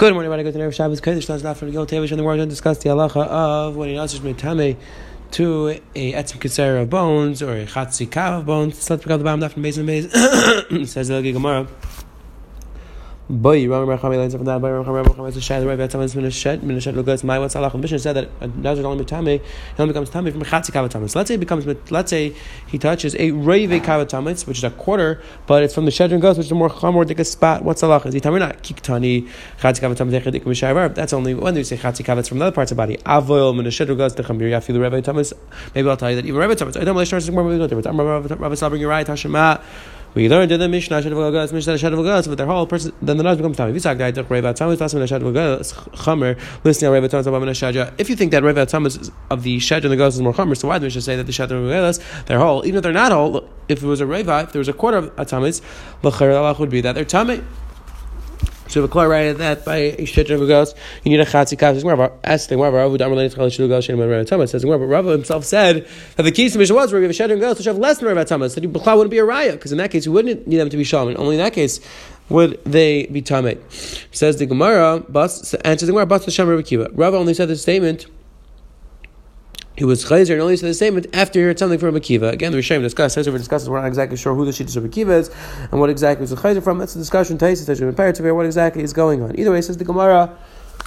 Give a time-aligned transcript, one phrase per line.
[0.00, 0.44] Good morning, everybody.
[0.44, 1.28] Good to know Shabbos Kodesh.
[1.28, 3.98] Let's not forget to go and we're going to discuss the halacha of when he
[3.98, 4.78] answers metame
[5.32, 8.88] to a etzim kisera of bones or a chatzi kav of bones.
[8.88, 10.10] Let's pick up the bottom left from base and base.
[10.90, 11.68] Says the Gemara.
[13.30, 14.60] Boy, Ram Racham learns from that.
[14.60, 15.64] Boy, Ram Racham is a shed.
[15.64, 16.66] Right, that's when a shed.
[16.66, 17.70] When a shed goes, my what's Allah?
[17.78, 19.42] Mission said that a nazir only mitame, he
[19.78, 21.14] only becomes tame from chatzi kavatamis.
[21.14, 21.64] Let's say it becomes.
[21.92, 22.34] Let's say
[22.66, 26.20] he touches a rave kavatamis, which is a quarter, but it's from the shed and
[26.20, 27.62] goes, which is a more chamor dik spot.
[27.62, 28.02] What's Allah?
[28.04, 29.28] Is he tame not kiktani
[29.60, 30.92] chatzi kavatamis dechadik mishavar?
[30.92, 32.98] That's only when you say chatzi kavats from other parts of the body.
[33.06, 35.32] Avoil when a shed goes the chamir yafilu rave tamis.
[35.72, 36.76] Maybe I'll tell you that even rave tamis.
[36.76, 36.98] I don't know.
[36.98, 37.48] Let's start more.
[37.60, 37.86] Different.
[37.86, 39.62] I'm Rav Sabri Uriah Tashema.
[40.12, 43.16] We learned in the Mishnah Shad V'Gagas, Mishnah Shad V'Gagas, but their whole person, then
[43.16, 43.72] the Naz becomes Tami.
[43.72, 47.94] Visak Dai Tuk Reva Tamas, Tasman Shad V'Gagas, Chamer, listening to Reva Tamas, Abamana Shadja.
[47.96, 50.56] If you think that Reva Tamas of the Shad and the Gas is more Chamer,
[50.56, 51.70] so why do we just say that the Shad and
[52.26, 54.68] they're whole, even if they're not whole, if it was a Reva, if there was
[54.68, 55.62] a quarter of a Tamas,
[56.02, 57.44] L'cher Allah would be that they're Tami.
[58.70, 61.74] So if a right that by a of goes, you need a chatzi kav.
[61.74, 64.48] Says Rav, ask the Rav, Rav.
[64.48, 67.40] Says Rav himself said that the key to Mishnah was where you have a and
[67.40, 68.54] goes, which have less than Rav Thomas.
[68.54, 70.76] That Bechla wouldn't be a raya because in that case you wouldn't need them to
[70.76, 71.16] be shaman.
[71.16, 71.80] Only in that case
[72.28, 73.58] would they be tamei.
[74.14, 76.90] Says the Gemara, Bas answers the Gemara, Bas Hashem Rav Kiva.
[76.92, 78.06] Rav only said this statement
[79.80, 82.30] he was chayzer and only said the statement after he heard something from Akiva.
[82.32, 85.18] Again, the Rishonim discuss, over discusses, we're not exactly sure who the Shittas of Akiva
[85.18, 85.30] is
[85.72, 86.76] and what exactly is the chayzer from.
[86.76, 89.38] That's the discussion, Taisis, Tashim, and what exactly is going on.
[89.38, 90.36] Either way, says the Gemara,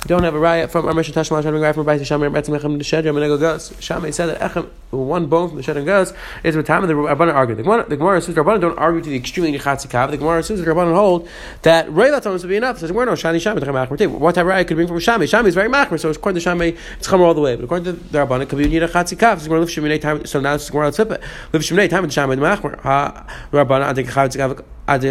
[0.05, 2.83] don't have a riot from Amr Tashma Shem Rai from Bais Shamir Betzim Echem the
[2.83, 3.73] Shedram and Goes.
[3.79, 6.93] Shammai said that Echem one bone from the Shedram goes is with time and the
[6.93, 7.55] Rabbanan argue.
[7.55, 10.11] The Gemara, the Gemara says Rabbanan don't argue to the extreme in Chatzikav.
[10.11, 11.27] The Gemara says the Rabbanan hold
[11.61, 12.79] that Reilat Thomas would be enough.
[12.79, 14.07] Says we're no Shani Shammai the Machmer.
[14.07, 15.25] What type of riot could bring from Shammai?
[15.25, 17.55] Shammai is very Machmer, so according to Shammai it's Chamer all the way.
[17.55, 19.39] But according to the Rabbanan, could be need a Chatzikav.
[19.39, 20.27] So we're live Sheminei.
[20.27, 21.21] So now it's Gemara Tzipah.
[21.53, 22.79] Live Sheminei time with Shammai Machmer.
[22.81, 25.03] Ha Rabbanan Let's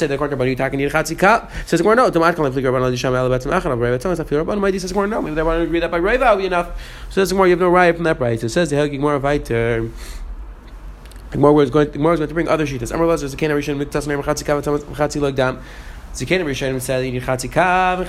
[0.00, 1.50] say the to you talking need a chatzika.
[1.66, 2.06] Says we're no.
[2.06, 5.06] Automatically, if the Rabbanan Lisham Elabetzim Achan Reva Thomas, I feel Rabbanan Mighty says we're
[5.06, 5.20] no.
[5.20, 6.80] Maybe they want to agree that by Reva would be enough.
[7.10, 7.46] So says more.
[7.46, 8.42] You have no right from that price.
[8.42, 9.90] It says the Helgi more Viter.
[11.32, 11.90] Gemara was going.
[11.90, 12.94] Gemara was going to bring other sheetas.
[12.94, 14.62] Amar Lazar Zakena Rishon Miktas Neim Chatzika
[14.94, 15.60] Chatzi Log Dam.
[16.14, 18.00] Zakena Rishon said you need Chatzika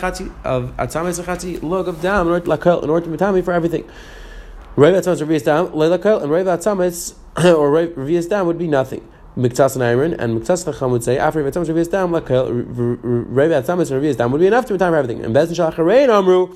[0.46, 3.84] of Atzamis and Chatzi Log of Dam in order to Matami for everything.
[4.78, 9.06] Reva Atzamis Revius Dam Leilakol and Reva Atzamis or Revius Dam would be nothing.
[9.38, 13.92] Miktas and iron, and Miktas Chacham would say after Revias Revias Dam, like Revias Tamas
[13.92, 15.24] and Revias Dam would be enough to for everything.
[15.24, 16.56] And Bezin Shalacharein Amru.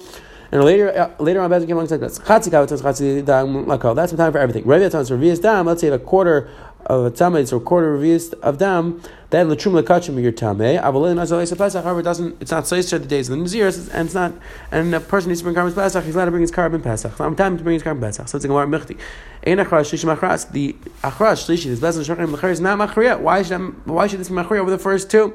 [0.54, 3.96] And later, uh, later on, Bezin came along and said, "Chatzi kavatas chatzi dam lakol."
[3.96, 4.64] That's the time for everything.
[4.64, 5.68] Revias Tamas Revias Dam.
[5.68, 6.50] Let's say a quarter
[6.86, 9.02] of a it's a quarter of revias of dam.
[9.30, 10.82] Then the trum lekachim your tameh.
[10.82, 11.84] Avalin azalei pesach.
[11.84, 12.42] However, it doesn't.
[12.42, 14.34] It's not seister the days of the nazirs, and it's not.
[14.72, 16.04] And a person needs to bring carbon pesach.
[16.04, 17.20] He's allowed to bring his carbon pesach.
[17.20, 18.28] I'm time to bring his carbon pesach.
[18.28, 18.98] So it's a gemara mechti.
[19.46, 20.52] Ein achras shlishi machras.
[20.52, 23.20] The achras shlishi is bezin shachrim is not machriya.
[23.20, 25.34] Why should why should this be machriya over the first two?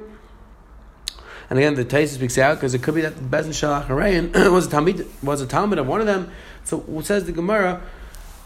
[1.48, 3.88] And again, the Taisa speaks out because it could be that the Bezin Shalach
[4.52, 6.30] was a Talmud was a Talmud of one of them.
[6.64, 7.82] So it says the Gemara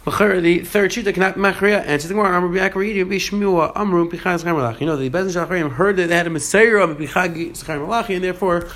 [0.05, 2.37] the third shita cannot machria answers the Gemara.
[2.37, 4.81] Amru b'akaridi b'shmua amru zchar malachi.
[4.81, 8.15] You know the bezin shalachrim heard that they had a messiah of pichag zchar malachi,
[8.15, 8.69] and therefore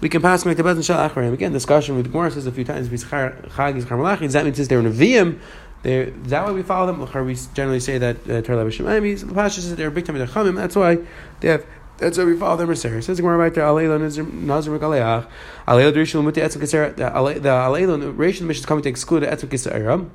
[0.00, 1.32] we can pass make the bezin shalachrim.
[1.32, 4.24] Again, discussion with the Gemara says a few times pichag zchar malachi.
[4.24, 5.40] Does that mean since they're in a vim?
[5.82, 7.26] They're, that way we follow them.
[7.26, 9.28] We generally say that uh, Torah B'Shemaim.
[9.28, 10.54] The Pasha says they're big time Chamim.
[10.54, 10.98] That's why
[11.40, 11.66] they have.
[11.98, 13.02] That's why we follow their Messiah.
[13.02, 13.64] Says the Gemara right there.
[13.64, 15.26] Aleilah Nazir Megaleach.
[15.66, 16.94] Aleilah Rishon Muti Etzim Kisera.
[16.94, 20.08] The Aleilah Rishon mission is coming to exclude Etzim Kisera.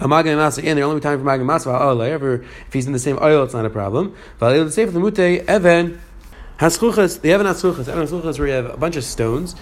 [0.00, 2.10] Tamagin Masa in, they're only time for Magin Masa.
[2.10, 4.16] Ever if he's in the same oil, it's not a problem.
[4.38, 6.00] But the say for the Mute Evan
[6.58, 7.86] Haschuchas, the Evan Haschuchas.
[7.86, 9.54] Evan Haschuchas where you have a bunch of stones.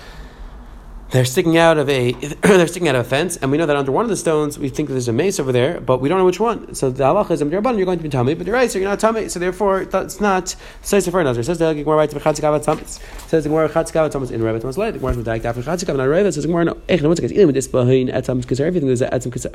[1.10, 3.76] They're sticking out of a they're sticking out of a fence, and we know that
[3.76, 6.18] under one of the stones we think there's a mace over there, but we don't
[6.18, 6.74] know which one.
[6.74, 9.00] So the halacha is you're going to be tummy, but you're right, so you're not
[9.00, 9.30] tummy.
[9.30, 11.42] So therefore, it's not says for another.
[11.42, 13.00] Says the Gemara right to chatzikavat tamas.
[13.26, 14.90] Says the Gemara chatzikavat tamas in Rebbe tamas light.
[14.90, 16.30] The Gemara is medayik after chatzikavat not Rebbe.
[16.30, 16.76] Says the Gemara no.
[16.90, 17.14] Ech no.
[17.14, 17.24] The?
[17.24, 19.46] Even with this behind etzam because everything is etzam because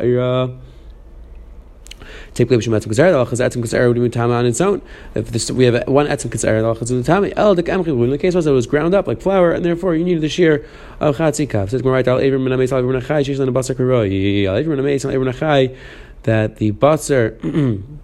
[2.35, 3.11] place from etzim kazer.
[3.11, 4.81] The halacha is etzim kazer would be tama on its own.
[5.15, 7.31] If this, we have one etzim kazer, the halacha is the tama.
[7.35, 7.63] El the.
[7.71, 10.29] In the case was it was ground up like flour, and therefore you needed the
[10.29, 10.65] shear
[10.99, 11.69] of chatzi kav.
[11.69, 15.77] Says right al evrim menameis al evrim nachai on the basar al al nachai
[16.23, 17.39] that the basar.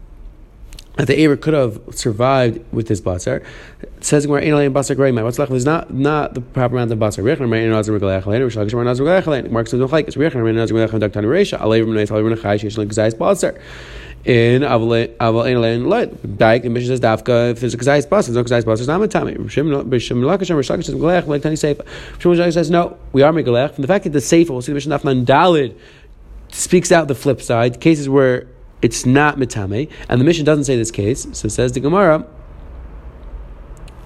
[0.99, 3.41] that the Aver could have survived with this basar.
[3.81, 5.23] It says where ain't basar greymai.
[5.23, 7.23] What's left is not not the proper amount of basar.
[7.23, 8.41] Mein nazar regalechalein.
[8.41, 9.49] Reish Lakish nazar regalechalein.
[9.49, 13.61] Mark says rechner mein nazar nachai she's basar
[14.25, 16.37] in Aval Ein Light.
[16.37, 18.87] Back the mission says Dafka if there's a Kazais bus, there's no Kazais bus, there's
[18.87, 23.73] not a Lakasham Reish Lakish says Galech says no, we are Megalech.
[23.73, 25.75] From the fact that the Seifa, we'll see the mission Dafman Dalid
[26.51, 28.47] speaks out the flip side, cases where
[28.81, 31.27] it's not mitame, and the mission doesn't say this case.
[31.33, 32.25] So says the Gemara.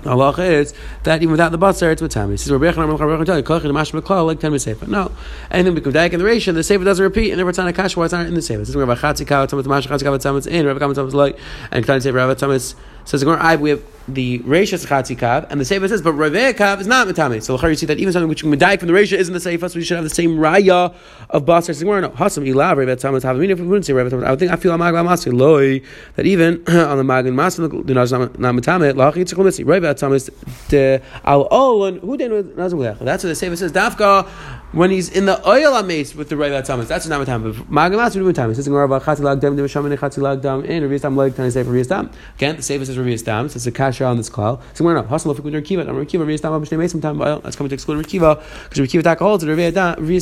[0.05, 0.73] Allah is
[1.03, 2.13] that even without the basar, it's with.
[2.13, 5.11] He says, "Rabbi Yechon Rabbi Yechon tell you, kolchid mash meklal like ten sefer." No,
[5.51, 7.73] anything become daik in the ratio, the sefer doesn't repeat, and therefore it's not a
[7.73, 7.97] kash.
[7.97, 8.59] It's not in the sefer?
[8.59, 11.39] This is Rabbi Chatzikav, Tamat Mash Chatzikav, Tamat in Rabbi Kamat like,
[11.71, 15.61] and Ketan sefer Rabbi Tamat says the Gemara, we have the Reisha is Chatzikav, and
[15.61, 17.41] the Sefer says, but Raveh Kav is not Matame.
[17.41, 19.79] So you see that even something which medayik from the Reisha isn't the Sefer, so
[19.79, 20.93] we should have the same Raya
[21.29, 21.73] of Basar.
[21.73, 23.51] So no, Hasam Ilav Raveh Tamat Havamina.
[23.51, 25.81] If we wouldn't say Raveh Tamat, I would think I feel Amag Masri Loi
[26.15, 30.67] that even on the Magan Masri the Naz not Matame Lachi Tzikol Mitzi Raveh Tamat
[30.67, 33.71] the Al Olon Who then Nazim That's what the Sefer says.
[33.71, 34.27] Dafka
[34.73, 36.87] when he's in the oil amaze with the Raveh Thomas.
[36.87, 37.53] That's not Magan
[37.99, 38.55] Masri do Matame.
[38.55, 41.87] Says Gemara about Chatzilag Dam Demishamini Chatzilag Dam in Raveh Tam Leg Tani Sefer Raveh
[41.87, 42.11] Tam.
[42.35, 43.45] Again, the Sefer says Raveh Tam.
[43.45, 44.61] It's a kasha on this call.
[44.73, 45.87] So we're not hustle if we Rikiva.
[45.87, 46.25] I'm Rikiva.
[46.25, 47.19] Raveh Tam Abishnei Mesim Tam.
[47.43, 49.73] That's coming to exclude Rikiva because Rikiva Tak holds Raveh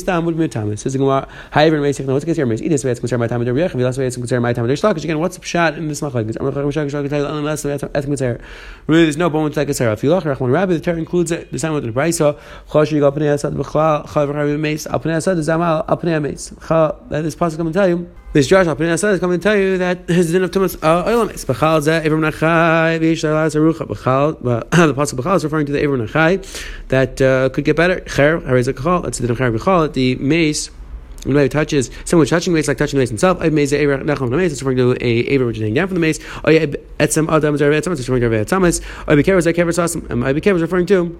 [0.04, 0.78] Tam would be Matame.
[0.78, 1.26] Says Gemara.
[1.50, 2.06] However, Mesim.
[2.06, 2.46] No, what's case here?
[2.46, 2.62] Mesim.
[2.62, 3.44] Either way, it's concerned my time.
[3.44, 3.74] The Riach.
[3.82, 4.66] Last way, it's concerned my time.
[4.66, 6.22] There's Because again, what's shot in this machlek?
[8.86, 9.98] Really, there's no bone like a sarah.
[10.02, 11.50] Look, Rachman Rabbi, the Torah includes it.
[11.50, 12.38] The same with the Brisa.
[12.68, 16.50] Chosh Yigal Pnei Asad B'Chal Chav Rabbi Meis Al Pnei Asad Zamal Al Pnei Meis.
[16.50, 18.10] This pasuk come and tell you.
[18.32, 20.76] This Josh Al Pnei Asad is coming to tell you that his din of Tumas
[20.82, 21.44] Oil Meis.
[21.44, 24.38] B'Chal Zeh Evrim Nachai V'Yish Lalaz Arucha B'Chal.
[24.42, 26.42] The pasuk B'Chal is referring to the Evrim Nachai
[26.88, 28.02] that uh, could get better.
[28.08, 29.02] Cher Harei Zakachal.
[29.04, 29.92] That's the din of Cher B'Chal.
[29.92, 30.70] The Meis
[31.24, 33.76] when it touches someone touching the mace like touching the mace himself, I mace a
[33.76, 34.50] nacham the mace.
[34.50, 36.18] It's referring to a aver which is hanging down from the mace.
[36.44, 36.66] Oh yeah,
[36.98, 38.00] etzem adam zerav etzamas.
[38.00, 38.82] It's referring to a etzamas.
[39.06, 40.24] Oh I kever kever sasam.
[40.24, 41.16] I kever is referring to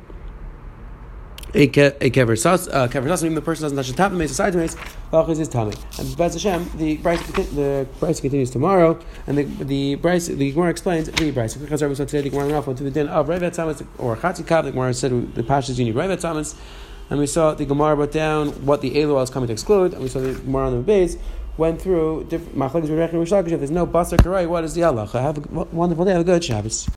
[1.55, 3.25] a kever sas uh, kever sasam.
[3.25, 4.75] Even the person doesn't touch the top of the mace, side mace.
[5.13, 5.75] Halachis is tummy.
[5.99, 10.71] And Bez Hashem, the price the price continues tomorrow, and the the price the Gemara
[10.71, 13.41] explains the price because Rabbi said today the Gemara went to the din of Rav
[13.41, 14.65] Etzamas or Chatzikav.
[14.65, 16.57] The Gemara said the pashas need Rav Etzamas
[17.11, 20.03] and we saw the Gemara brought down what the Elu was coming to exclude, and
[20.03, 21.17] we saw the Gemara on the base
[21.57, 25.07] went through different If there's no Basar Karai, what is the Allah?
[25.07, 26.13] Have a wonderful day.
[26.13, 26.89] Have a good Shabbos.